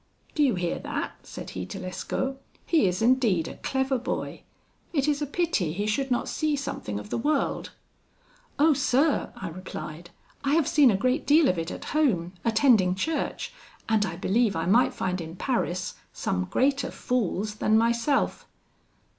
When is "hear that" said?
0.55-1.11